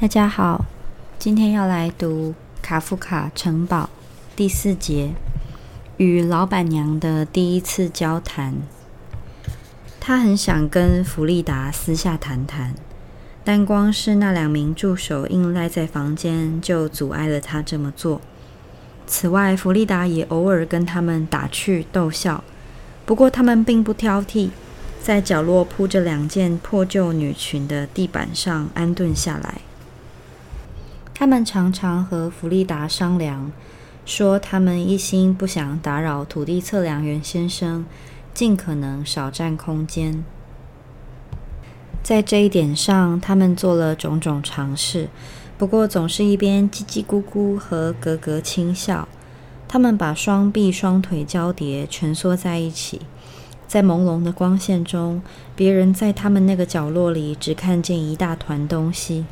[0.00, 0.64] 大家好，
[1.18, 3.90] 今天要来读卡夫卡城堡
[4.36, 5.10] 第四节
[5.96, 8.54] 与老板娘的第一次交谈。
[9.98, 12.76] 他很想跟弗利达私下谈谈，
[13.42, 18.20] 但光是那两名助手硬赖在房间，就阻碍了他这么做。
[19.08, 22.44] 此外，弗利达也偶尔跟他们打趣逗笑，
[23.04, 24.50] 不过他们并不挑剔，
[25.02, 29.62] 在角落铺着两件破旧女裙的地板上安顿下来。
[31.18, 33.50] 他们常常和弗利达商量，
[34.06, 37.84] 说他们一心不想打扰土地测量员先生，
[38.32, 40.22] 尽可能少占空间。
[42.04, 45.08] 在这一点上，他们做了种种尝试，
[45.58, 49.08] 不过总是一边叽叽咕咕和咯咯轻笑。
[49.66, 53.00] 他们把双臂、双腿交叠，蜷缩在一起，
[53.66, 55.20] 在朦胧的光线中，
[55.56, 59.24] 别人在他们那个角落里只看见一大团东西。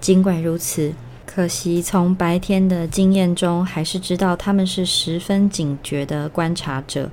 [0.00, 0.94] 尽管如此。
[1.38, 7.08] 可惜，从白天的经验中，还是知道他们是十分警觉的观察者，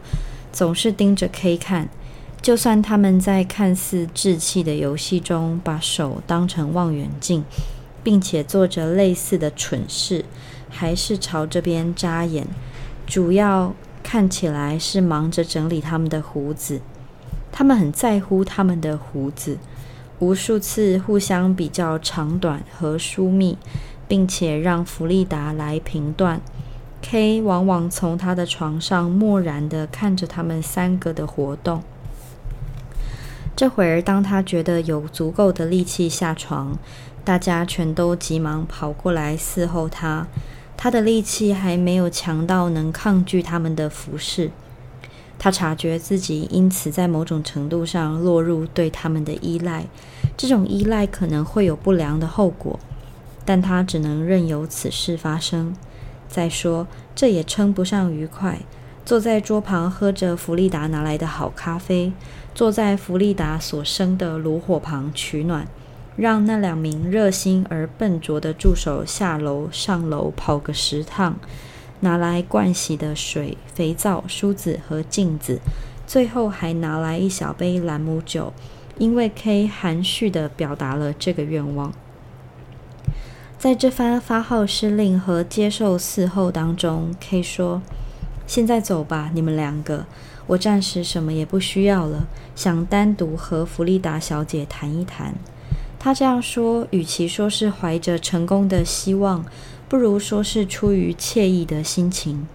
[0.52, 1.88] 总是盯着 K 看。
[2.42, 7.44] 就算他们在看似稚气的游戏中，把手当成望远镜，
[8.04, 10.26] 并且做着类似的蠢事，
[10.72, 12.48] 还是朝这边眨眼。
[13.06, 16.82] 主要看起来是忙着整理他们的胡子。
[17.52, 19.60] 他们很在乎他们的胡子，
[20.18, 23.56] 无数次互相比较长短和疏密。
[24.08, 26.42] 并且让弗利达来评断。
[27.02, 31.84] K 往往从他的床上漠然地看着他们三个的活动。
[33.56, 36.78] 这会儿，当他觉得有足够的力气下床，
[37.24, 40.28] 大家全都急忙跑过来伺候他。
[40.76, 44.52] 他的力气还没有强到能抗拒他们的服侍。
[45.38, 49.86] 他察觉自己因此在某种程度上落入对他们的依赖。
[50.36, 52.80] 这种依赖可能会有不良的后果。
[53.46, 55.76] 但他只能任由此事发生。
[56.28, 58.60] 再说，这也称不上愉快。
[59.06, 62.12] 坐在桌旁喝着弗利达拿来的好咖啡，
[62.56, 65.68] 坐在弗利达所生的炉火旁取暖，
[66.16, 71.36] 让那两名热心而笨拙的助手下楼上楼跑个十趟，
[72.00, 75.60] 拿来盥洗的水、肥皂、梳子和镜子，
[76.08, 78.52] 最后还拿来一小杯兰姆酒，
[78.98, 81.94] 因为 K 含蓄地表达了这个愿望。
[83.58, 87.82] 在这番发号施令和接受伺候当中，K 说
[88.46, 90.06] ：“现在走吧，你们两个，
[90.46, 95.34] 我暂时什么也不需要了，想单独和弗利达小姐谈一谈。”
[95.98, 99.44] 他这样说，与其说是怀着成功的希望，
[99.90, 102.48] 不如说是出于惬意的心情。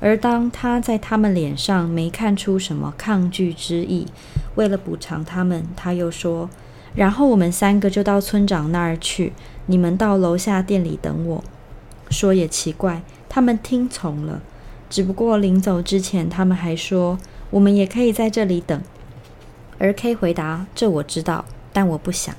[0.00, 4.06] 而当他在他们脸上没看出什么抗拒之意，
[4.54, 6.48] 为了补偿他们，他又说。
[6.94, 9.32] 然后我们三个就到村长那儿去，
[9.66, 11.44] 你们到楼下店里等我。
[12.10, 14.40] 说也奇怪，他们听从了。
[14.88, 17.18] 只不过临走之前，他们还说
[17.50, 18.80] 我们也可以在这里等。
[19.78, 22.34] 而 K 回答：“这我知道，但我不想。”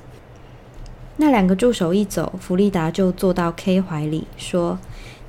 [1.16, 4.78] 那两个助手一走，弗利达就坐到 K 怀里，说：“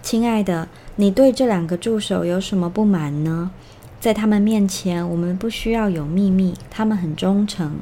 [0.02, 3.52] 亲爱的，你对这两个助手有什么不满呢？
[4.00, 7.80] 在他们面前，我们不需要有秘密，他们很忠诚。”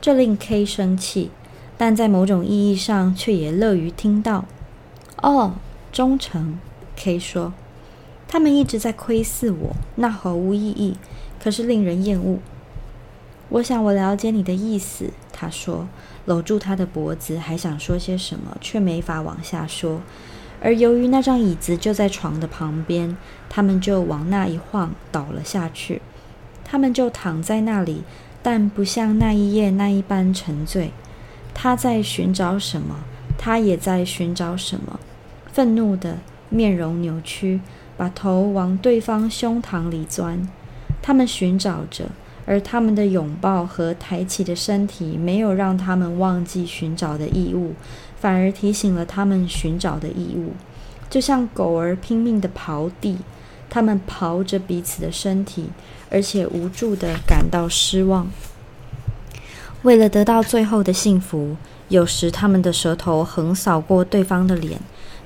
[0.00, 1.30] 这令 K 生气，
[1.76, 4.44] 但在某种意义上却也乐于听到。
[5.20, 5.54] 哦，
[5.90, 6.58] 忠诚
[6.96, 7.52] ，K 说，
[8.28, 10.96] 他们一直在窥视我，那毫无意义，
[11.42, 12.38] 可是令人厌恶。
[13.48, 15.88] 我想我了解你的意思，他说，
[16.26, 20.02] 搂住他的脖子，还想说些什么，却没法往下说。
[20.60, 23.16] 而由于那张椅子就在床的旁边，
[23.48, 26.02] 他们就往那一晃，倒了下去。
[26.64, 28.02] 他们就躺在那里。
[28.42, 30.90] 但不像那一夜那一般沉醉。
[31.54, 32.96] 他在寻找什么？
[33.36, 35.00] 他也在寻找什么？
[35.52, 37.60] 愤怒的面容扭曲，
[37.96, 40.48] 把头往对方胸膛里钻。
[41.02, 42.06] 他们寻找着，
[42.46, 47.74] 而他们的拥抱和抬起的身体没有让他们忘记寻找的义务，
[48.16, 50.52] 反而提醒了他们寻找的义务。
[51.10, 53.18] 就像狗儿拼命地刨地，
[53.68, 55.70] 他们刨着彼此的身体。
[56.10, 58.30] 而且无助地感到失望。
[59.82, 61.54] 为了得到最后的幸福，
[61.90, 64.80] 有时他们的舌头横扫过对方的脸，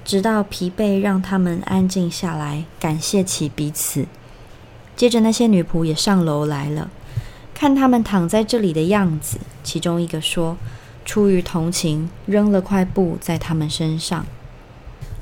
[0.04, 4.06] 直到疲惫让他们安静下来，感谢起彼此。
[4.96, 6.90] 接着，那些女仆也上楼来了，
[7.54, 9.38] 看他们躺在这里的样子。
[9.62, 10.56] 其中一个说
[11.06, 14.26] ：“出于同情，扔了块布在他们身上。”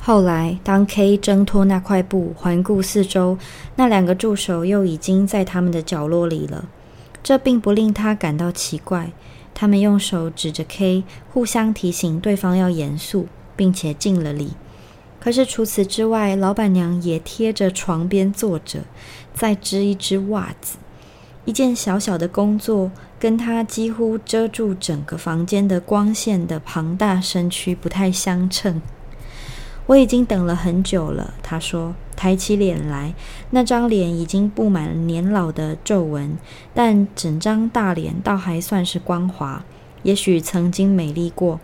[0.03, 3.37] 后来，当 K 挣脱那块布，环顾四周，
[3.77, 6.71] 那两个助手又已经在他们的角落里了。
[7.23, 9.13] 这并不令他感到奇怪。
[9.53, 14.53] 他们用手指着 K，互相提醒对方要严肃，并且敬了礼。
[15.21, 18.85] 可是除此之外，老板娘也贴着床边坐着，
[19.35, 20.79] 再织一只袜子。
[21.45, 28.81] 一件小小的工作，跟她几乎遮住整个房间的光线的庞大身躯不太相称。
[29.91, 33.13] 我已经等了很久了，他说，抬起脸来，
[33.51, 36.39] 那张脸已经布满了年老的皱纹，
[36.73, 39.65] 但整张大脸倒还算是光滑，
[40.05, 41.59] 也许曾经美丽过。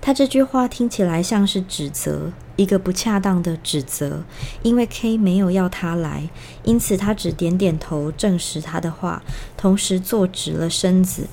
[0.00, 4.24] 他这句话听起来像是指责，一个不恰当的指责，
[4.62, 6.30] 因为 K 没有要他来，
[6.62, 9.22] 因此他只点点头证实他的话，
[9.58, 11.26] 同时坐直了身子。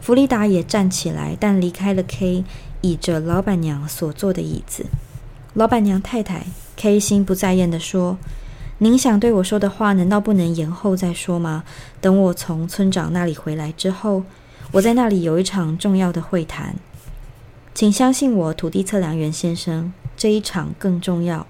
[0.00, 2.44] 弗利达也站起来，但离开了 K，
[2.82, 4.86] 倚着老板娘所坐的椅子。
[5.56, 6.44] 老板娘太太
[6.76, 8.18] ，K 心不在焉地说
[8.76, 11.64] ：“您想对我说的话，难道不能延后再说吗？
[11.98, 14.24] 等我从村长那里回来之后，
[14.72, 16.76] 我在那里有一场重要的会谈。”
[17.72, 21.46] 请相信我，土地测量员先生，这一场更重要。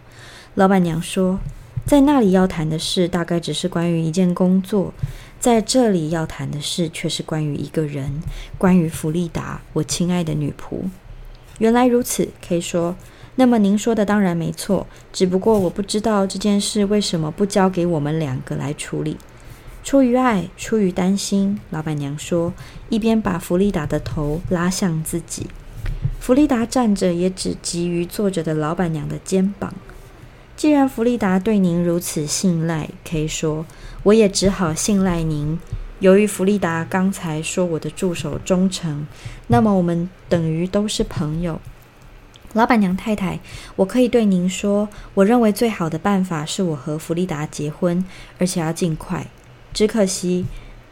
[0.55, 1.41] 老板娘说，
[1.85, 4.95] 在那里要谈的事大概只是关于一件工作，
[5.41, 8.23] 在这里要谈的事却是关于一个人，
[8.57, 10.85] 关于弗利达，我亲爱的女仆。
[11.59, 12.95] 原来如此，可以说。
[13.37, 19.17] 那么您说的当然没错，只不过我不知道这件事为什么不交给我们两个来处理。
[19.85, 22.53] 出于爱，出于担心，老板娘说，
[22.89, 25.47] 一边把弗利达的头拉向自己。
[26.19, 29.73] 弗利达站着，也只急于坐着的老板娘的肩膀。
[30.57, 33.65] 既然弗利达对您如此信赖，可以说，
[34.03, 35.59] 我也只好信赖您。
[36.01, 39.07] 由于弗利达刚才说我的助手忠诚，
[39.47, 41.61] 那么我们等于都是朋友。
[42.57, 43.39] 老板娘太太，
[43.77, 48.03] 我可以对您说，我认为最好的办法是我和弗利达结婚，
[48.39, 49.27] 而且要尽快。
[49.75, 50.47] 只可惜。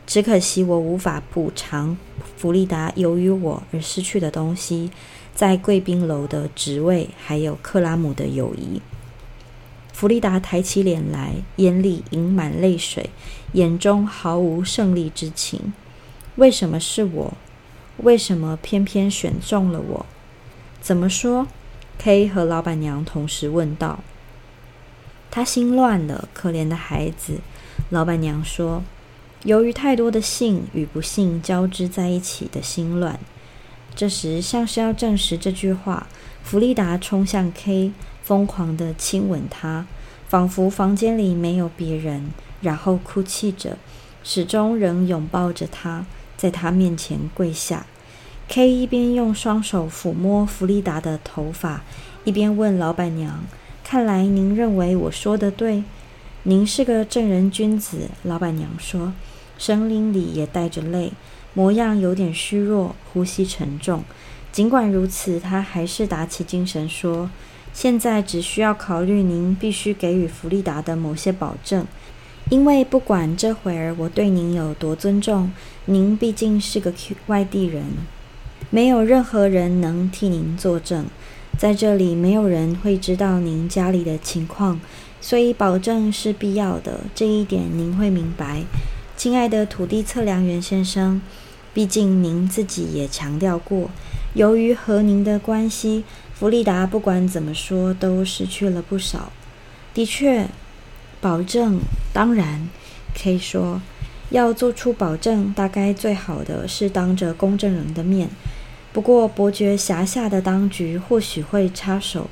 [0.07, 1.97] 只可惜我无法补偿
[2.37, 4.91] 弗利达由于我而失去的东西，
[5.35, 8.83] 在贵宾楼的职位，还有克拉姆的友谊。
[9.95, 13.09] 弗利达抬起脸来，眼里盈满泪水，
[13.53, 15.73] 眼中毫无胜利之情。
[16.37, 17.33] 为什么是我？
[18.03, 20.05] 为什么偏偏选中了我？
[20.85, 21.47] 怎么说
[21.97, 24.01] ？K 和老板娘同时问道。
[25.31, 27.39] 他心乱了，可怜的孩子。
[27.89, 28.83] 老板娘说。
[29.45, 33.19] 由于太多的幸与不幸交织在一起的心乱，
[33.95, 36.07] 这时像是要证实这句话，
[36.43, 37.93] 弗利达冲向 K，
[38.23, 39.87] 疯狂地亲吻他，
[40.29, 43.79] 仿佛房间里没有别人，然后哭泣着，
[44.23, 46.05] 始终仍拥抱着他，
[46.37, 47.87] 在他面前跪下。
[48.49, 51.83] K 一边用双手抚摸弗利达的头发，
[52.25, 53.45] 一边问老板娘
[53.83, 55.83] ：“看来您认为我说的对？
[56.45, 59.13] 您是个正人君子。”老板娘说。
[59.57, 61.13] 声音里也带着泪，
[61.53, 64.03] 模样有点虚弱，呼吸沉重。
[64.51, 67.31] 尽管如此，他还是打起精神说
[67.73, 71.87] ：“现在只需要考虑您必须给予弗利达的某些保证，
[72.51, 75.53] 因为不管这会儿我对您有多尊重，
[75.85, 76.93] 您毕竟是个
[77.29, 77.85] 外地人，
[78.75, 81.07] 没有任何人能替您作证。
[81.57, 84.81] 在这里，没有人会知道您家里的情况，
[85.21, 86.99] 所以保证是必要的。
[87.15, 88.65] 这一点您会明白。”
[89.17, 91.23] 亲爱的土地测量员先生，
[91.73, 93.91] 毕竟您自己也强调过，
[94.33, 96.03] 由于和您的关系，
[96.35, 99.31] 弗利达不管怎么说都失去了不少。
[99.95, 100.49] 的确，
[101.21, 101.79] 保证
[102.13, 102.69] 当然
[103.17, 103.81] 可以说，
[104.31, 108.29] 要做出保证，大概最好的是当着公证人的面。
[108.95, 112.31] 不过，伯爵辖下的当局或许会插手。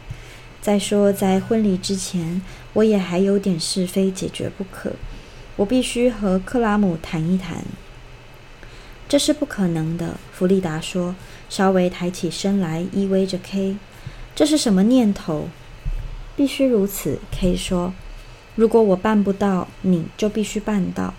[0.61, 2.41] 再说，在婚礼之前，
[2.75, 4.93] 我也还有点事非解决不可。
[5.57, 7.65] 我必须和克拉姆谈一谈。
[9.09, 11.17] 这是不可能的，弗利达说，
[11.51, 13.77] 稍微抬起身来依偎着 K。
[14.37, 15.49] 这是什么念头？
[16.37, 17.93] 必须如此，K 说。
[18.55, 21.13] 如果我办不到，你就必须办到。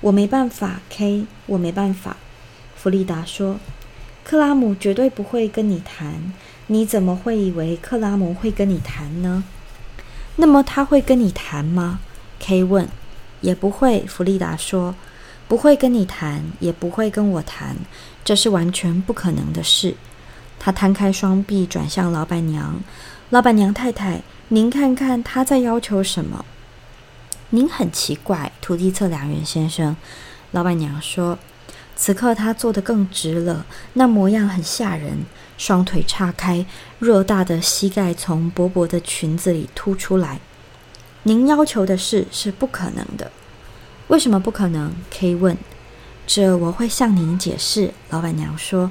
[0.00, 2.16] 我没办法，K，我没办法。
[2.74, 3.60] 弗利达说。
[4.24, 6.32] 克拉姆绝对不会跟你谈。
[6.68, 9.42] 你怎么会以为克拉姆会跟你谈呢？
[10.36, 12.00] 那么他会跟你谈吗
[12.38, 12.88] ？K 问。
[13.40, 14.94] 也不会，弗利达说
[15.48, 17.74] ：“不会跟你谈，也不会跟我谈，
[18.22, 19.94] 这是完全不可能的事。”
[20.60, 22.82] 他摊开双臂，转向老板娘
[23.30, 26.44] ：“老板娘太太，您看看他在要求什么
[27.48, 29.96] ？”“您很奇怪，土地测量员先生。”
[30.52, 31.38] 老板娘说。
[32.00, 35.26] 此刻他坐得更直了，那模样很吓人，
[35.58, 36.64] 双腿岔开，
[36.98, 40.40] 偌大的膝盖从薄薄的裙子里凸出来。
[41.24, 43.30] 您要求的事是不可能的，
[44.08, 45.58] 为什么不可能？K 问。
[46.26, 48.90] 这我会向您解释。”老板娘说，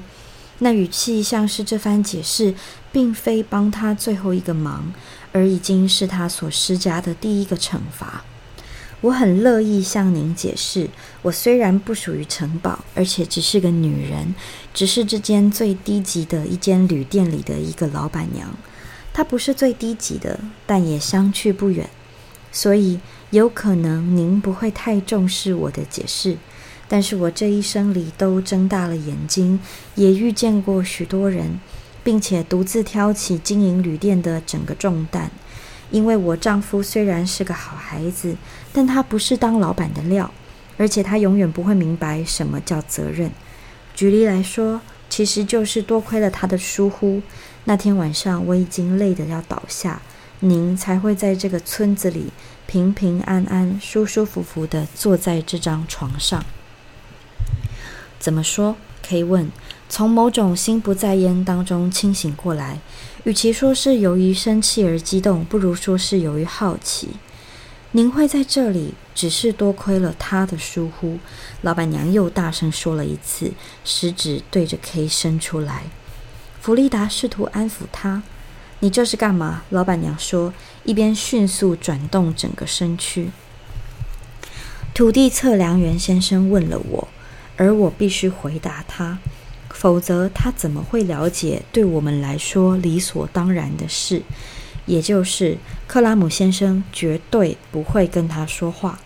[0.60, 2.54] 那语气像是这番解释
[2.92, 4.92] 并非帮他最后一个忙，
[5.32, 8.22] 而已经是他所施加的第一个惩罚。
[9.02, 10.90] 我很乐意向您解释，
[11.22, 14.34] 我虽然不属于城堡，而且只是个女人，
[14.74, 18.54] 只是这间最低级的一间旅店里的一个老板娘。
[19.14, 21.88] 她不是最低级的，但也相去不远，
[22.52, 26.36] 所以有可能您不会太重视我的解释。
[26.86, 29.60] 但是我这一生里都睁大了眼睛，
[29.94, 31.58] 也遇见过许多人，
[32.04, 35.30] 并且独自挑起经营旅店的整个重担。
[35.90, 38.36] 因为我丈夫虽然是个好孩子，
[38.72, 40.30] 但他不是当老板的料，
[40.76, 43.30] 而且他永远不会明白什么叫责任。
[43.94, 47.20] 举例来说，其实就是多亏了他的疏忽，
[47.64, 50.00] 那天晚上我已经累得要倒下，
[50.38, 52.32] 您才会在这个村子里
[52.66, 56.44] 平平安安、舒舒服服地坐在这张床上。
[58.18, 58.76] 怎么说？
[59.06, 59.50] 可以问。
[59.88, 62.78] 从某种心不在焉当中清醒过来。
[63.24, 67.08] 与其说是由于生气而激动，不如说是由于好奇。
[67.92, 71.18] 您会在这里，只是多亏了他的疏忽。
[71.62, 73.52] 老板娘又大声说了一次，
[73.84, 75.82] 食指对着 K 伸出来。
[76.60, 78.22] 弗利达试图安抚他
[78.80, 83.30] ：“你这是干嘛？”老板娘说，一边迅速转动整个身躯。
[84.94, 87.08] 土地测量员先生问了我，
[87.56, 89.18] 而我必须回答他。
[89.80, 94.20] 否则，他怎么会了解对我们来说理所当然的事？
[94.84, 95.56] 也就是
[95.88, 99.00] 克拉姆先生绝对不会跟他说话。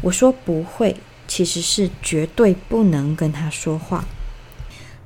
[0.00, 0.94] 我说不会，
[1.26, 4.04] 其实是绝对不能跟他说话。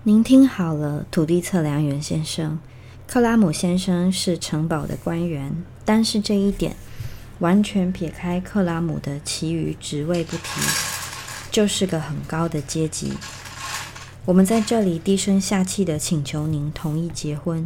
[0.03, 2.59] 您听好了，土地测量员先生，
[3.07, 5.51] 克拉姆先生是城堡的官员，
[5.87, 6.77] 但是这一点
[7.39, 10.61] 完全撇开克拉姆的其余职位不提，
[11.51, 13.15] 就是个很高的阶级。
[14.27, 17.65] 我们在这里低声下气地请求您同意结婚，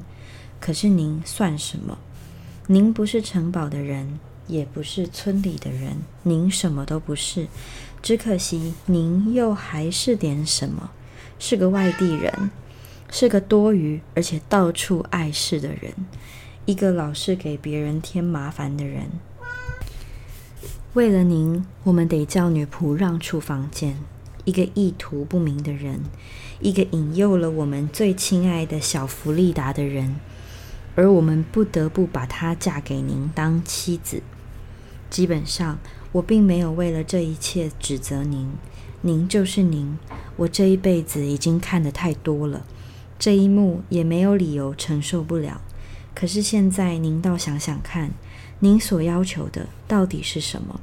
[0.60, 1.96] 可是您算什么？
[2.66, 7.48] 您不是城堡的人，也不是村里的人，您什么都不是。
[8.02, 10.90] 只可惜您又还是点什么，
[11.38, 12.50] 是个外地人，
[13.10, 15.94] 是个多余而且到处碍事的人，
[16.66, 19.08] 一个老是给别人添麻烦的人。
[20.92, 23.96] 为了您，我们得叫女仆让出房间。
[24.44, 26.00] 一个意图不明的人，
[26.60, 30.16] 一个引诱了我们最亲爱的小弗利达的人，
[30.94, 34.22] 而我们不得不把她嫁给您当妻子。
[35.08, 35.78] 基本上，
[36.12, 38.50] 我并没有为了这一切指责您，
[39.02, 39.98] 您就是您。
[40.36, 42.64] 我这一辈子已经看得太多了，
[43.18, 45.60] 这一幕也没有理由承受不了。
[46.14, 48.12] 可是现在，您倒想想看，
[48.60, 50.80] 您所要求的到底是什么？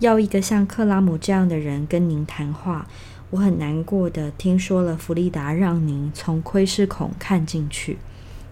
[0.00, 2.86] 要一个像克拉姆这样的人跟您谈话，
[3.30, 7.98] 我很难过的听说了弗利达让您从窥视孔看进去。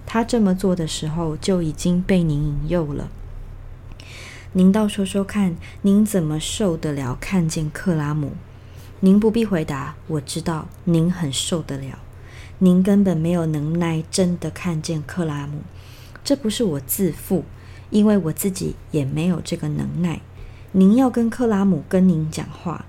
[0.05, 3.09] 他这么做的时候就已经被您引诱了。
[4.53, 8.33] 您倒说说看，您怎么受得了看见克拉姆？
[9.01, 11.99] 您不必回答，我知道您很受得了。
[12.59, 15.61] 您根本没有能耐真的看见克拉姆，
[16.25, 17.45] 这不是我自负，
[17.91, 20.21] 因为我自己也没有这个能耐。
[20.79, 22.85] 您要跟克拉姆跟您讲话，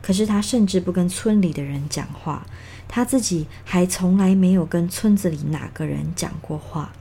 [0.00, 2.46] 可是他甚至不跟村里的人讲话，
[2.86, 6.92] 他自己还从来没有跟村子里哪个人讲过话，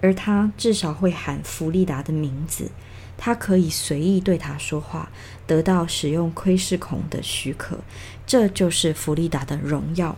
[0.00, 2.70] 而他至少会喊弗利达的名字，
[3.16, 5.10] 他可以随意对他说话，
[5.44, 7.80] 得到使用窥视孔的许可，
[8.24, 10.16] 这就是弗利达的荣耀，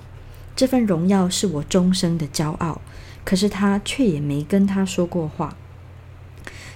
[0.54, 2.82] 这份荣耀是我终生的骄傲，
[3.24, 5.56] 可是他却也没跟他说过话。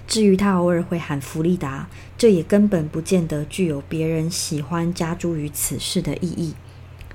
[0.07, 6.55] 至于他偶尔会喊弗利达，这也根本不见得具有别人喜欢加诸于此事的意义。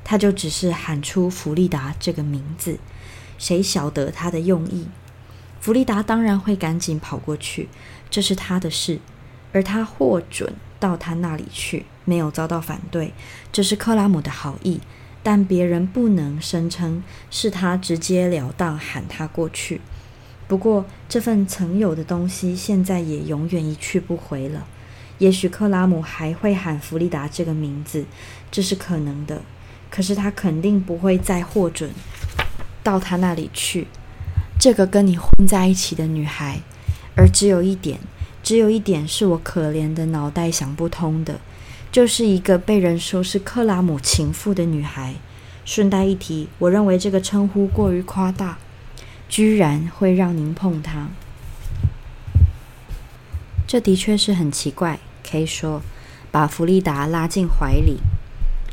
[0.04, 2.80] 他就只是喊出弗利达这个名字，
[3.38, 4.88] 谁晓得他的用意？
[5.62, 7.70] 弗利达当然会赶紧跑过去，
[8.10, 9.00] 这是他的事，
[9.54, 13.14] 而他获准到他那里去，没有遭到反对，
[13.52, 14.82] 这是克拉姆的好意。
[15.22, 19.82] 但别人不能声称是他直截了当喊他过去。
[20.50, 24.66] 不过，这份曾有的东西现在也永远一去不回了。
[25.20, 28.04] 也许克拉姆还会喊弗利达这个名字，
[28.50, 29.44] 这是可能的。
[29.92, 31.92] 可是他肯定不会再获准
[32.82, 33.86] 到他那里去。
[34.60, 36.62] 这个跟你混在一起的女孩，
[37.16, 38.00] 而只有一点，
[38.42, 41.40] 只有一点是我可怜的脑袋想不通的，
[41.92, 45.14] 就是一个被人说是克拉姆情妇的女孩。
[45.64, 48.58] 顺带一提，我认为这个称呼过于夸大。
[49.30, 51.08] 居然会让您碰他，
[53.68, 55.00] 这的确是很奇怪。
[55.24, 55.84] K 说
[56.32, 58.00] ：“把弗利达拉进怀里。”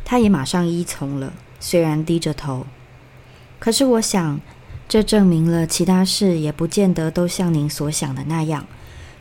[0.02, 2.66] 他也马上依从了，虽然低着头。
[3.58, 4.40] 可是我想，
[4.88, 8.66] 这证明了其他事也不见得都像您所想的那样。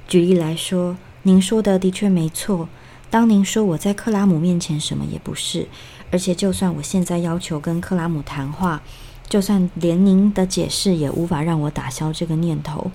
[0.07, 2.69] 举例来说，您说的的确没错。
[3.09, 5.67] 当您说我在克拉姆面前什么也不是，
[6.11, 8.81] 而且就算我现在要求跟克拉姆谈话，
[9.27, 12.91] 就算连您的解释也无法让我打消这个念头，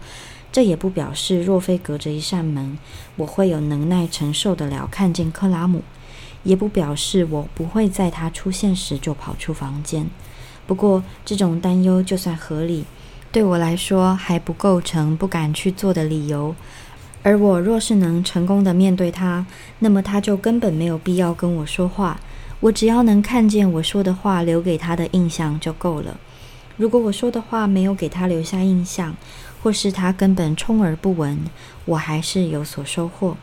[0.53, 2.79] 这也不表示若非隔着一扇门，
[3.17, 5.83] 我会有能耐承受得了看见克拉姆，
[6.45, 10.07] 也不表示我不会在他出现时就跑出房间。
[10.67, 12.85] 不过这种担忧就算合理，
[13.33, 16.55] 对我来说还不构成不敢去做的理由。
[17.23, 19.45] 而我若是能成功的面对他，
[19.81, 22.19] 那么他就根本没有必要跟我说话。
[22.61, 26.21] 我只要能看见我说的话留给他的印象就够了。
[26.77, 29.17] 如果我说的话没有给他留下印象，
[29.63, 31.39] 或是他根本充耳不闻，
[31.85, 33.37] 我还是有所收获。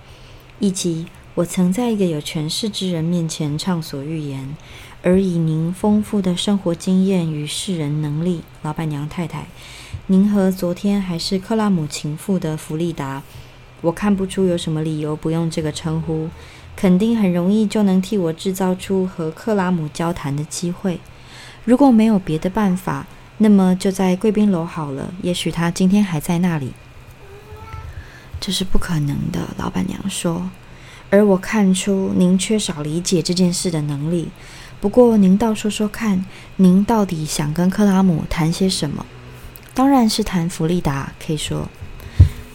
[0.60, 1.06] 以及
[1.36, 4.56] 我曾在一个有权势之人面前畅所欲言，
[5.04, 9.46] 而以您丰富的生活经验与世人能力，老板娘太太，
[10.08, 13.22] 您和昨天还是克拉姆情妇的弗利达。
[13.82, 16.28] 我看不出有什么理由不用这个称呼，
[16.78, 21.02] 肯定很容易就能替我制造出和克拉姆交谈的机会。
[21.66, 23.08] 如果没有别的办法，
[23.40, 25.12] 那么就在贵宾楼好了。
[25.24, 26.72] 也许他今天还在那里。
[28.40, 30.50] 这是不可能的，老板娘说。
[31.10, 34.30] 而我看出您缺少理解这件事的能力。
[34.80, 36.24] 不过您倒说说看，
[36.58, 39.06] 您到底想跟克拉姆谈些什么？
[39.74, 41.68] 当然是谈弗利达，可以说。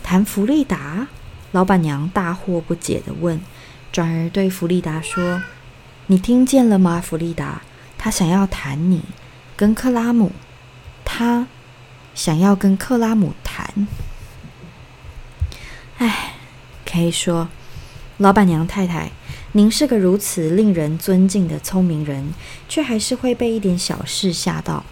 [0.02, 1.08] 谈弗利达，
[1.50, 3.40] 老板娘大惑不解地问，
[3.92, 5.42] 转而对弗利达说
[6.08, 7.62] ：“你听见了吗，弗利达？
[7.98, 9.02] 他想要谈你，
[9.54, 10.32] 跟克拉姆，
[11.04, 11.46] 他
[12.14, 13.86] 想要跟克拉姆谈。”
[15.98, 16.34] 哎，
[16.90, 17.48] 可以说，
[18.16, 19.12] 老板娘太太，
[19.52, 22.32] 您是个如此令人尊敬的聪明人，
[22.68, 24.82] 却还是会被一点小事吓到。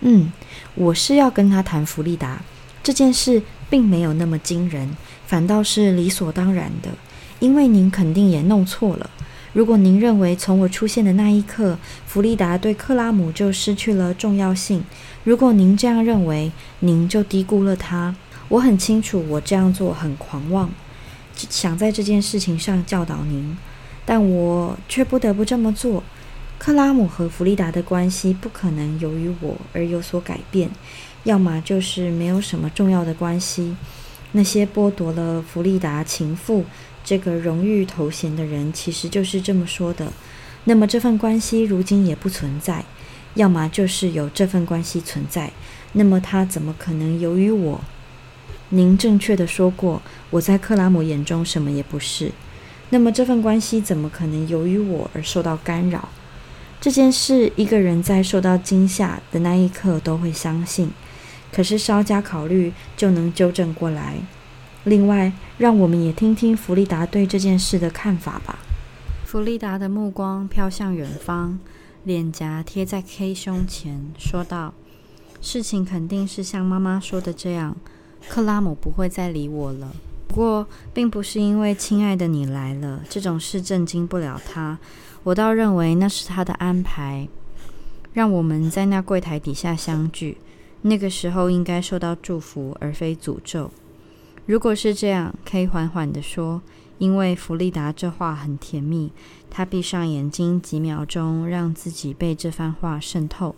[0.00, 0.32] 嗯，
[0.74, 2.40] 我是要跟他谈弗利达
[2.82, 3.42] 这件事。
[3.68, 4.96] 并没有那么惊人，
[5.26, 6.90] 反倒是理所当然的。
[7.38, 9.10] 因为您肯定也弄错了。
[9.52, 14.84] 如果您认为从我出现的那一刻，弗利达对克拉姆就失去了重要性，
[15.24, 18.14] 如果您这样认为，您就低估了他。
[18.48, 20.70] 我很清楚，我这样做很狂妄，
[21.34, 23.56] 想在这件事情上教导您，
[24.04, 26.02] 但我却不得不这么做。
[26.58, 30.70] 克拉姆和弗利达的关系不可能由于我而有所改变。
[31.24, 33.74] 要么就是没有什么重要的关系。
[34.32, 36.64] 那些剥夺了弗利达情妇
[37.06, 40.12] 这个荣誉头衔的人，其实就是这么说的。
[40.64, 42.84] 那么这份关系如今也不存在。
[43.34, 45.52] 要么就是有这份关系存在。
[45.92, 47.80] 那么他怎么可能由于我？
[48.70, 52.32] 您正确的说过，我在克拉姆眼中什么也不是。
[52.90, 56.08] 那么这份关系怎么可能由于我而受到干扰？
[56.80, 60.90] 这件事，一个人在受到惊吓的那一刻都会相信。
[61.52, 64.16] 可是稍加考虑就能纠正过来。
[64.86, 68.60] 另外，让我们也听听弗利达对这件事的看法吧。
[69.24, 71.58] 弗利达的目光飘向远方，
[72.04, 74.72] 脸颊贴在 K 胸前，说道
[75.42, 77.76] ：“事情肯定是像妈妈说的这样，
[78.28, 79.92] 克拉姆不会再理我了。
[80.28, 84.78] 不过，并不是因为亲爱的你来了，这种事震惊不了他。
[85.24, 87.26] 我倒认为那是他的安排，
[88.12, 90.38] 让我们在那柜台底下相聚。”
[90.82, 93.72] 那个时候应该受到祝福，而非诅咒。
[94.46, 96.62] 如果是这样，可以缓缓地说，
[96.98, 99.10] 因为弗利达这话很甜蜜。
[99.50, 103.56] 他闭上眼睛几秒钟，让自己被这番话渗透。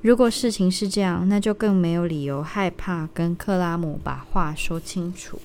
[0.00, 5.38] 如果事情是这样，那就更没有理由害怕跟克拉姆把话说清楚。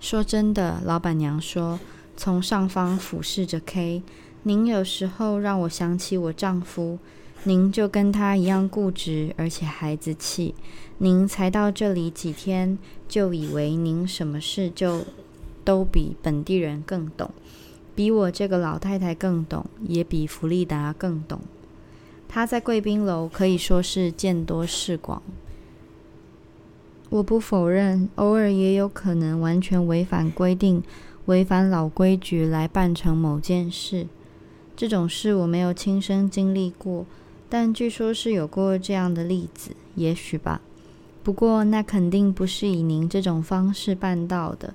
[0.00, 1.78] 说真的，老板娘说，
[2.16, 4.02] 从上方俯视着 K，
[4.42, 6.98] 您有时候让我想起我丈夫。
[7.44, 10.54] 您就跟他一样固执，而且孩子气。
[10.98, 12.76] 您才到这里几天，
[13.10, 15.04] 就以为您什么事就
[15.64, 17.32] 都比本地人更懂，
[17.96, 21.40] 比我这个老太太更懂，也比弗利达更懂。
[22.28, 25.20] 他在贵宾楼可以说是见多识广。
[27.08, 30.80] 我不否认，偶尔也有可能完全违反规定、
[31.24, 34.06] 违反老规矩来办成某件事。
[34.76, 37.04] 这种事我没有亲身经历过。
[37.48, 40.60] 但据说是有过这样的例子，也许吧。
[41.22, 44.74] 不过那肯定不是以您这种方式办到的。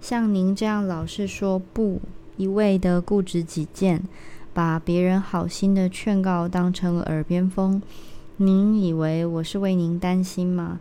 [0.00, 2.00] 像您这样老是说不，
[2.36, 4.02] 一味的固执己见，
[4.52, 7.80] 把别人好心的劝告当成耳边风。
[8.38, 10.80] 您以为我是为您担心吗？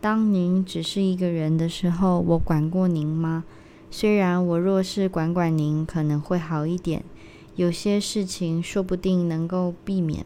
[0.00, 3.44] 当您只是一个人的时候，我管过您吗？
[3.90, 7.02] 虽然我若是管管您，可能会好一点。
[7.56, 10.24] 有些事情说不定能够避免。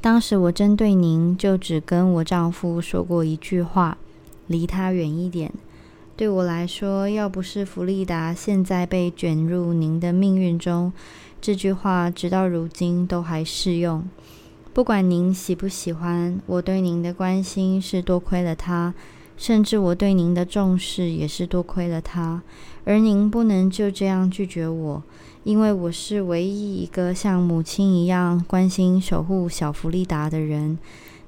[0.00, 3.98] 当时我针对您，就只跟我丈夫说过一句话：
[4.46, 5.52] 离他远一点。
[6.16, 10.92] 对我来说，要不是弗利达现在被卷入您的命运中，
[11.40, 14.02] 这句话直到如今都还适用。
[14.72, 18.94] 不管您喜不喜欢，我对您的关心是多亏了他，
[19.38, 22.42] 甚至我对您的重视也是多亏了他。
[22.84, 25.02] 而您不能就这样拒绝我，
[25.44, 30.78] 因为我是唯一一个像母亲一样关心守护小弗利达的人。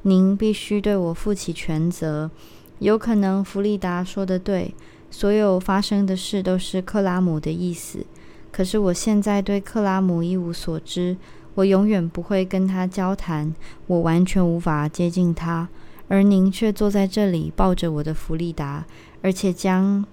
[0.03, 2.31] 您必须对我负起全责。
[2.79, 4.75] 有可能弗利达说的对，
[5.11, 8.05] 所有发生的事都是克拉姆的意思。
[8.51, 11.19] 可是我现在对克拉姆一无所知，
[11.55, 13.55] 我永远不会跟他交谈，
[13.87, 15.69] 我完全无法接近他。
[16.11, 18.85] 而您却坐在这里抱着我的弗利达，
[19.23, 20.05] 而且将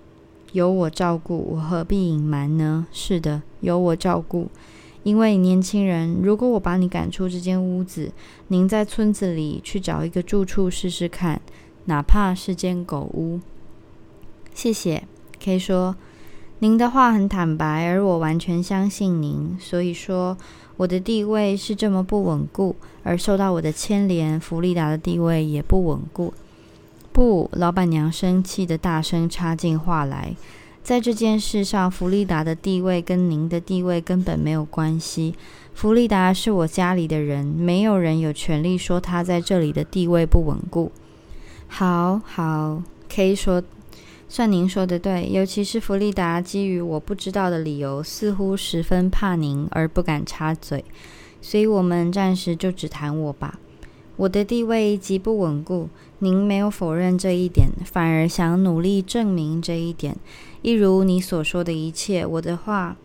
[0.51, 2.86] 由我照顾，我何必隐瞒呢？
[2.91, 4.47] 是的，由我照顾。
[5.01, 8.12] 因为年轻人，如果我把你赶出这间屋子，
[8.49, 11.41] 您在村子里去找一个住处试试看。
[11.86, 13.39] 哪怕是间狗屋。
[14.53, 15.03] 谢谢
[15.39, 15.95] ，K 说，
[16.60, 19.57] 您的话很坦白，而我完全相信您。
[19.60, 20.38] 所以说，
[20.75, 22.75] 我的地位是这么不稳固，
[23.08, 26.34] 而受到我的牵连，弗利达的地位也不稳固。
[27.13, 30.36] 不，老板娘生气的大声插进话来，
[30.84, 35.34] 在这件事上，弗利达的地位跟您的地位根本没有关系。
[35.74, 40.91] 弗利达是我家里的人，没有人有权利说他在这里的地位不稳固。
[41.67, 43.63] 好好，K 说
[44.30, 50.84] ：“算您说的对，尤其是弗利达，基于我不知道的理由，似乎十分怕您而不敢插嘴，
[51.47, 53.57] 所以我们暂时就只谈我吧。
[54.17, 55.88] 我的地位极不稳固，
[56.19, 60.17] 您没有否认这一点，反而想努力证明这一点。
[60.62, 62.97] 一如你所说的一切，我的话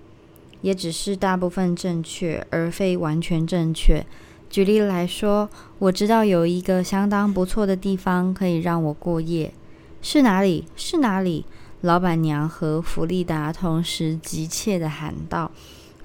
[0.61, 4.05] 也只是大部分正确，而非完全正确。”
[4.51, 9.55] 举例来说，我知道有一个相当不错的地方可以让我过夜，
[10.01, 10.65] 是哪里？
[10.75, 11.45] 是哪里？
[11.83, 15.53] 老板娘和弗利达同时急切地喊道，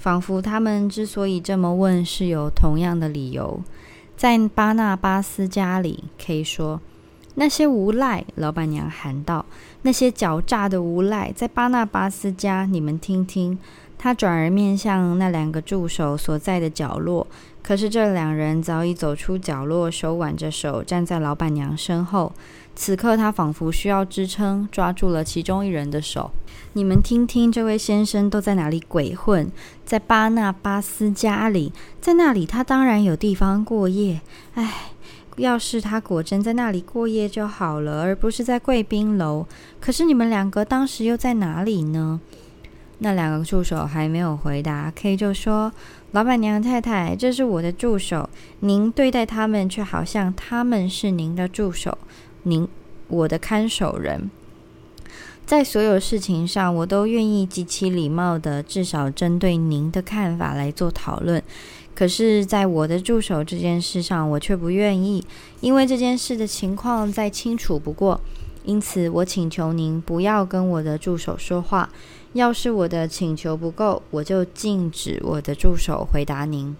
[0.07, 3.61] 仿佛他们之所以这么问是有同样的理由。
[4.15, 6.79] 在巴纳巴斯家里，可以说
[7.35, 8.23] 那些无赖。
[8.35, 9.45] 老板娘喊道
[9.83, 13.59] ：“那些狡诈的无赖，在巴纳巴斯家，你们听听。”
[13.99, 17.27] 他转而面向那两个助手所在的角落，
[17.61, 22.31] 可是这两人早已走出角落，手挽着手站在老板娘身后。
[22.79, 26.29] 此刻，他仿佛需要支撑，抓住了其中一人的手。
[26.73, 29.51] 你们听听，这位先生都在哪里鬼混？
[29.83, 34.21] 在巴纳巴斯家里，在那里他当然有地方过夜。
[34.53, 34.91] 唉，
[35.37, 39.47] 要是他果真在那里过夜就好了，而不是在贵宾楼。
[39.81, 42.21] 可是你们两个当时又在哪里呢？
[42.99, 45.71] 那两个助手还没有回答，K 就说
[46.13, 48.29] ：“老板娘太太，这是我的助手，
[48.61, 51.95] 您对待他们却好像他们是您的助手，
[52.43, 52.67] 您
[53.07, 54.29] 我的看守人。
[55.45, 61.41] 在所有事情上，我都愿意极其礼貌的，至少针对您的看法来做讨论。
[61.95, 65.25] 可是，在我的助手这件事上，我却不愿意，
[65.61, 68.19] 因为这件事的情况再清楚不过。
[68.65, 71.89] 因此，我请求您不要跟我的助手说话。”
[72.33, 76.75] 要是我的请求不够，我就禁止我的助手回答您。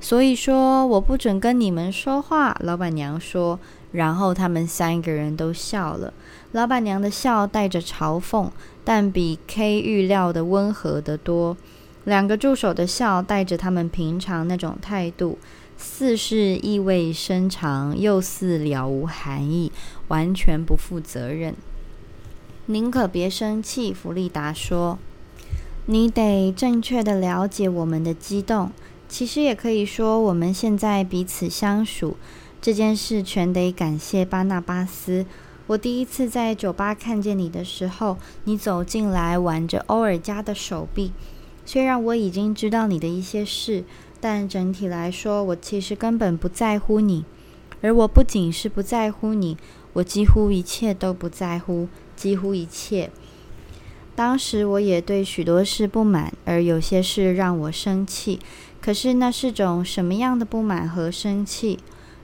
[0.00, 2.56] 所以说，我不准跟你们说话。
[2.60, 3.58] 老板娘说，
[3.92, 6.12] 然后他们三个人都笑了。
[6.52, 8.50] 老板娘的笑带着嘲讽，
[8.84, 11.56] 但比 K 预料的温和得多。
[12.04, 15.38] 两个助手的笑带着他们平常那种态度，
[15.76, 19.70] 似是意味深长，又似了无含义，
[20.08, 21.54] 完全不负责任。
[22.66, 24.98] 您可别生气，弗利达说
[25.86, 28.72] ：“你得正确的了解我们的激动。
[29.08, 32.16] 其实也可以说，我们现在彼此相属。
[32.60, 35.24] 这件事全得感谢巴纳巴斯。
[35.68, 41.12] 我第一次在酒吧看见你的时候，你走进来挽着欧尔加的手臂。
[41.64, 43.84] 虽然我已经知道你的一些事，
[44.20, 47.24] 但整体来说，我其实根本不在乎你。
[47.80, 49.56] 而我不仅是不在乎你，
[49.92, 53.12] 我几乎一切都不在乎。”几乎一切。
[54.16, 58.40] 当时我也对许多事不满，而有些事让我生气。
[58.80, 61.78] 可是那是种什么样的不满和生气？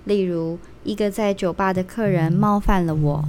[0.05, 3.25] 例如，一个在酒吧的客人冒犯了我，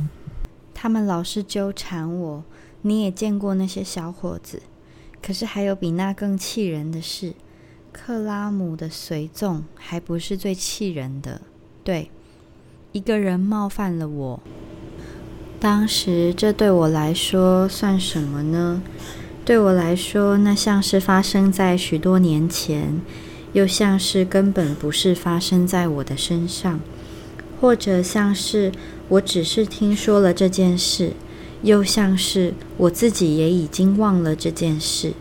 [0.73, 2.43] 他们老是纠缠我。
[2.81, 4.61] 你也见过那些小伙子。
[5.21, 7.33] 可是还有比那更气人的事：
[7.91, 11.41] 克拉姆的随从还不是最气人的。
[11.83, 12.11] 对，
[12.91, 14.39] 一个人冒犯了我。
[15.59, 18.83] 当时，这对我来说算什么呢？
[19.43, 23.01] 对我来说，那像是发生在许多年前，
[23.55, 26.77] 又像是根本不是发生在我的身上，
[27.61, 28.69] 或者像是
[29.07, 31.13] 我只是听说了这件事，
[31.61, 35.13] 又像是我自己也已经忘了这件事。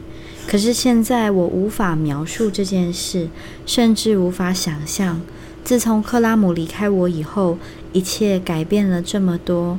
[0.49, 3.29] 可是现在我无法描述这件事，
[3.64, 5.20] 甚至无法想象。
[5.62, 7.57] 自从克拉姆离开我以后，
[7.92, 9.79] 一切改变了这么多。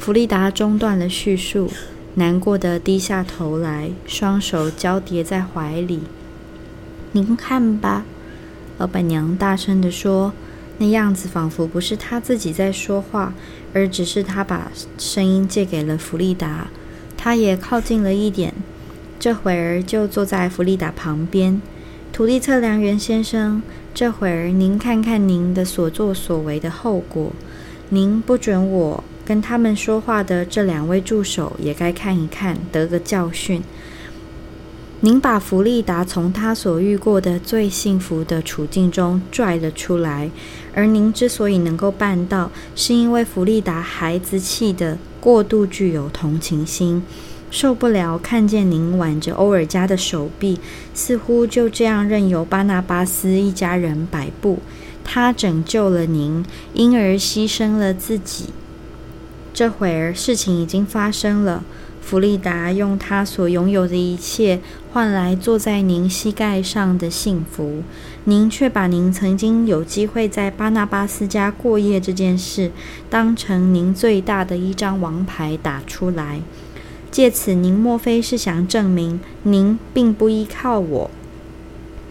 [0.00, 1.70] 弗利达中断了叙述。
[2.16, 6.00] 难过的低下头来，双手交叠在怀里。
[7.14, 8.06] 您看吧，
[8.78, 10.32] 老板娘大声地说，
[10.78, 13.34] 那样子仿佛不是她自己在说话，
[13.74, 16.68] 而只是她把声音借给了弗利达。
[17.16, 18.54] 她也靠近了一点，
[19.20, 21.60] 这会儿就坐在弗利达旁边。
[22.14, 27.32] 土地测量员先生，这会儿您看看您的所作所为的后果。
[27.90, 29.04] 您不准我。
[29.24, 33.62] 跟他们说话的这两位助手也该看一看，得个教训。
[35.04, 40.30] 您把弗利达从他所遇过的最幸福的处境中拽了出来，
[40.72, 47.02] 而您之所以能够办到，是因为弗利达孩子气的过度具有同情心，
[47.50, 50.60] 受不了看见您挽着欧尔加的手臂，
[50.94, 54.60] 似乎就这样任由巴纳巴斯一家人摆布。
[55.02, 58.50] 他拯救了您，因而牺牲了自己。
[59.52, 61.64] 这会儿事情已经发生了，
[62.02, 64.60] 弗利达用他所拥有的一切
[64.92, 67.82] 换来坐在您膝盖上的幸福，
[68.24, 72.70] 您却把您曾经有机会在巴纳巴斯家过夜这件事
[73.08, 76.42] 当成您最大的一张王牌打出来，
[77.10, 81.10] 借此您莫非是想证明您并不依靠我？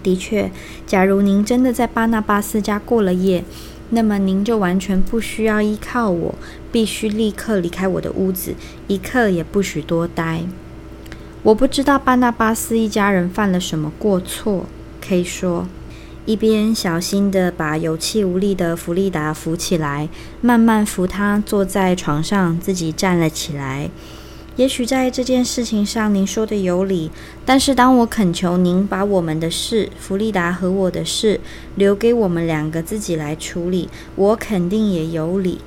[0.01, 0.49] 的确，
[0.88, 3.43] 假如您真的在巴纳巴斯家过了夜。
[3.91, 6.36] 那么您就完全不需要依靠我，
[6.71, 8.56] 必须立刻离开我的屋子，
[8.88, 10.43] 一刻也不许多待。
[11.43, 14.65] 我不知道巴纳巴斯一家人犯了什么过错。
[15.06, 15.67] 可以说，
[16.25, 20.08] 一边小心地把有气无力的弗利达扶起来，
[20.39, 23.89] 慢慢扶他坐在床上，自己站了起来。
[24.57, 27.09] 也许在这件事情上您说的有理，
[27.45, 31.39] 但是当我恳求您把我们的事，弗利达和我的事，
[31.75, 35.59] 留给我们两个自己来处理，我肯定也有理。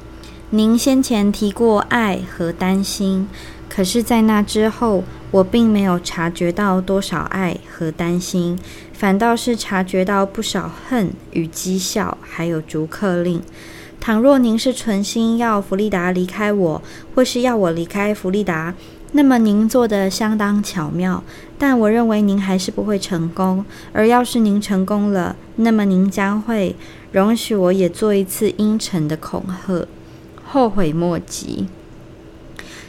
[0.50, 3.26] 您先前提过爱和担心，
[3.70, 8.58] 可是，在那之后，我并没有察觉到多少爱和担心，
[8.92, 13.42] 反倒是察觉到不少恨与讥笑，还有逐客令。
[14.04, 16.82] 倘若您是存心要弗利达离开我，
[17.14, 18.74] 或是要我离开弗利达，
[19.12, 21.24] 那么您做的相当巧妙。
[21.56, 23.64] 但我认为您还是不会成功。
[23.94, 26.76] 而要是您成功了，那么您将会
[27.12, 29.88] 容许我也做一次阴沉的恐吓，
[30.44, 31.68] 后悔莫及。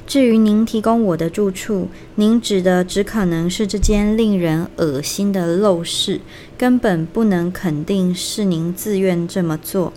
[0.06, 6.19] 至于您提供我的住处，您指的只可能是这间令人恶心的陋室，
[6.58, 9.93] 根本不能肯定是您自愿这么做。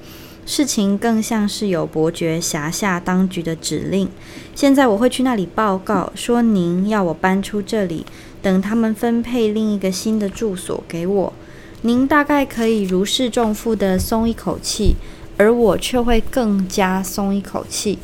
[0.48, 4.08] 事情更像是有伯爵辖下当局的指令。
[4.54, 8.06] 现在我会去那里报告，说您要我搬出这里，
[8.40, 11.32] 等他们分配另一个新的住所给我。
[11.82, 14.96] 您大概可以如释重负地松一口气，
[15.36, 17.98] 而我却会更加松一口气。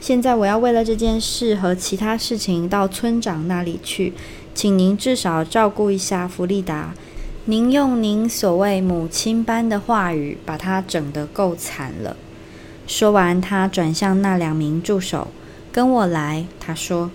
[0.00, 4.12] 现在我要为了这件事和其他事情到村长那里去，
[4.52, 6.92] 请您至少照顾一下弗利达。
[7.46, 12.16] 您用您所谓母亲般的话语，把他整得够惨了。
[12.86, 15.28] 说完，他转向那两名助手
[15.70, 17.10] ：“跟我来。”他说，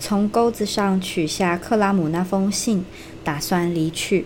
[0.00, 2.84] 从钩子上取下克拉姆那封信，
[3.22, 4.24] 打算离去。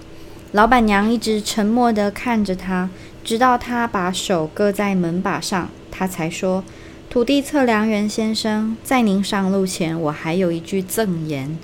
[0.52, 2.88] 老板娘一直沉默地看着他，
[3.22, 6.64] 直到他把手搁在门把上，他才说
[7.10, 11.58] ：“土地测量员先生，在您上路前，我还有一句赠言。”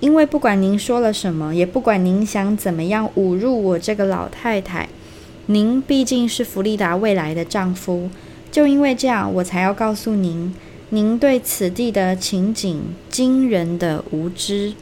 [0.00, 4.88] 因为不管您说了什么，也不管您想怎么样侮辱我这个老太太，
[5.46, 8.10] 您毕竟是弗利达未来的丈夫。
[8.50, 10.54] 就因为这样，我才要告诉您，
[10.88, 14.72] 您对此地的情景惊人的无知。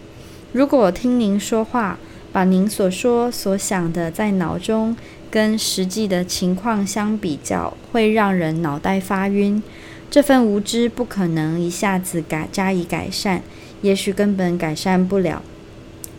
[0.52, 1.98] 如果听您说话，
[2.32, 4.96] 把您所说所想的在脑中
[5.30, 9.62] 跟实际的情况相比较，会让人脑袋发晕。
[10.10, 13.42] 这份无知不可能一下子改加以改善。
[13.82, 15.42] 也许根本改善不了，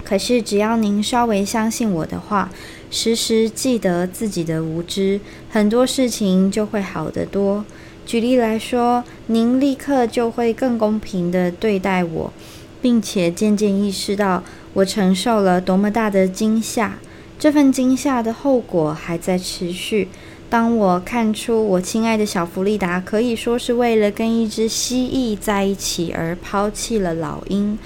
[0.04, 2.50] 可是只要您稍微相信我的话，
[2.89, 5.19] 时时记得自己的无知，
[5.50, 7.65] 很多事情就会好得多。
[8.06, 12.34] 举例来说，您立刻就会更公平地对待我，
[12.82, 14.43] 并且渐渐意识到
[14.74, 16.98] 我承受了多么大的惊吓。
[17.38, 20.08] 这份惊吓的后果还在持续，
[20.49, 27.77] 当我看出我亲爱的小弗利达可以说是为了跟一只蜥蜴在一起而抛弃了老鹰，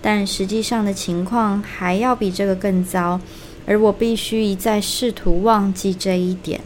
[0.00, 3.20] 但实际上的情况还要比这个更糟，
[3.66, 6.60] 而我必须一再试图忘记这一点，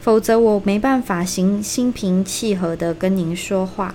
[0.00, 3.94] 否则我没办法心心平气和地跟您说话。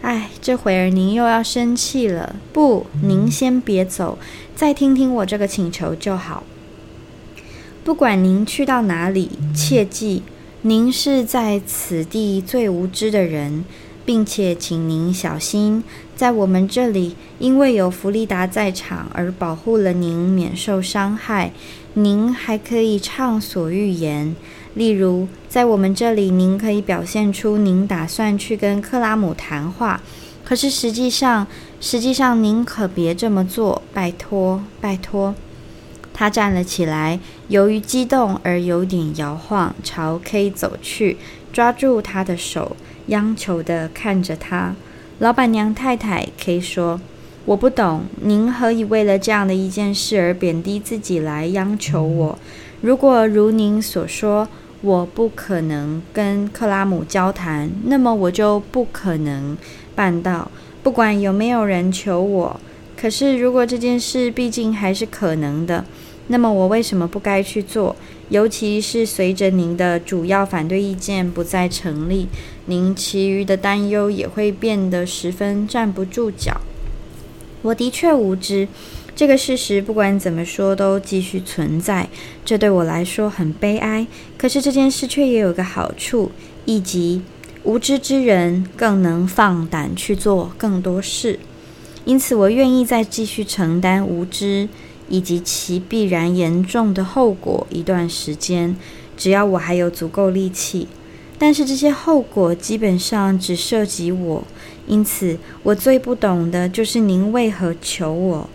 [0.00, 2.36] 哎，这会儿您又要生气了。
[2.50, 4.18] 不，您先别走，
[4.54, 6.44] 再听听我这个请求就好。
[7.84, 10.22] 不管您去到哪里，切记，
[10.62, 13.62] 您是在此地最无知的人，
[14.06, 15.84] 并且请您小心，
[16.16, 21.52] 在我们这里，因为有弗利达在场而保护了您免受伤害。
[21.92, 24.34] 您还可以畅所欲言，
[24.72, 30.00] 例如，在我们这里，您可以表现出您打算去跟克拉姆谈话，
[30.42, 31.46] 可是实际上，
[31.82, 35.34] 实际上您可别这么做，拜托，拜托。
[36.16, 41.18] 他站了起来，由于激动而有点摇晃，朝 K 走去，
[41.52, 42.74] 抓住他的手，
[43.08, 44.74] 央求地看着他。
[45.18, 46.98] 老板娘太太 K 说
[47.44, 52.38] ：“我不懂，您何以为了这样的一件事而贬低自己来央求我？
[52.80, 54.48] 如果如您所说，
[54.80, 59.54] 我不可能跟克拉姆交谈，那么我就不可能
[59.94, 60.50] 办到，
[60.82, 62.58] 不管有没有人求我。
[62.96, 65.84] 可是如果这件事毕竟还是可能的。”
[66.28, 67.94] 那么我为什么不该去做？
[68.30, 72.26] 尤其是随着您的主要反对意见不再成立，
[72.66, 76.62] 您其余的担忧也会变得十分站不住脚。
[77.60, 78.66] 我的确无知，
[79.14, 82.08] 这个事实不管怎么说都继续存在，
[82.44, 84.06] 这对我来说很悲哀。
[84.38, 86.30] 可是这件事却也有个好处，
[86.64, 87.20] 以及
[87.62, 91.38] 无知之人更能放胆去做更多事。
[92.06, 94.68] 因此，我愿意再继续承担无知。
[95.08, 98.76] 以及其必然严重的后果一段时间，
[99.16, 100.88] 只要我还有足够力气。
[101.36, 104.44] 但是这些后果基本上只涉及我，
[104.86, 108.48] 因此我最不懂的就是您为何求我。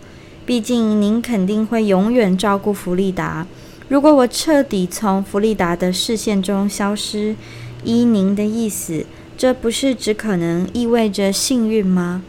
[0.46, 3.46] 毕竟您肯定会永远照顾弗利达。
[3.88, 7.36] 如果我彻底从弗利达的视线中消失，
[7.84, 9.04] 依您的意思，
[9.36, 12.22] 这不是只可能意味着幸运吗？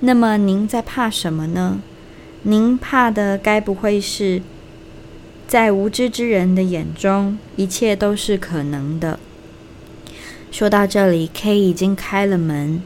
[0.00, 1.80] 那么您在怕什么呢？
[2.42, 4.40] 您怕的该不会是，
[5.46, 9.18] 在无知之人的眼中，一切都是可能的。
[10.50, 12.80] 说到这里，K 已经开了门。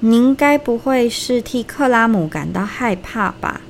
[0.00, 3.60] 您该不会是替克拉姆感到害怕吧？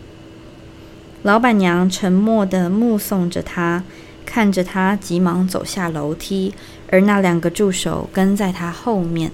[1.22, 3.82] 老板娘沉默地目送着他，
[4.24, 6.54] 看着他急忙走下楼梯，
[6.90, 9.32] 而那两个助手跟在他后面。